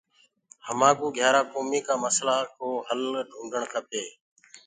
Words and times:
همآ 0.67 0.89
ڪو 0.97 1.07
گھيآرآ 1.15 1.41
ڪومي 1.51 1.79
ڪآ 1.87 1.93
مسلآ 2.03 2.37
ڪو 2.57 2.69
هل 2.87 3.01
ڍونڊڻ 3.31 3.63
کپي۔ 3.73 4.03